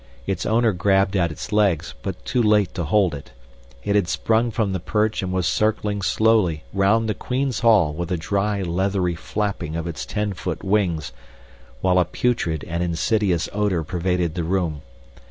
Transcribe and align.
Its 0.25 0.47
owner 0.47 0.71
grabbed 0.71 1.15
at 1.15 1.31
its 1.31 1.51
legs, 1.53 1.93
but 2.01 2.25
too 2.25 2.41
late 2.41 2.73
to 2.73 2.83
hold 2.85 3.13
it. 3.13 3.33
It 3.83 3.95
had 3.95 4.07
sprung 4.07 4.49
from 4.49 4.73
the 4.73 4.79
perch 4.79 5.21
and 5.21 5.31
was 5.31 5.45
circling 5.45 6.01
slowly 6.01 6.63
round 6.73 7.07
the 7.07 7.13
Queen's 7.13 7.59
Hall 7.59 7.93
with 7.93 8.11
a 8.11 8.17
dry, 8.17 8.63
leathery 8.63 9.13
flapping 9.13 9.75
of 9.75 9.85
its 9.85 10.03
ten 10.07 10.33
foot 10.33 10.63
wings, 10.63 11.11
while 11.81 11.99
a 11.99 12.05
putrid 12.05 12.63
and 12.67 12.81
insidious 12.81 13.47
odor 13.53 13.83
pervaded 13.83 14.33
the 14.33 14.43
room. 14.43 14.81